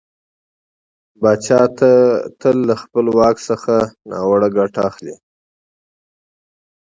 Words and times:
پاچا 1.19 1.59
تل 2.39 2.57
له 2.67 2.75
خپله 2.81 3.11
واک 3.17 3.37
څخه 3.49 3.75
ناوړه 4.09 4.47
ګټه 4.57 4.81
اخلي. 4.89 5.15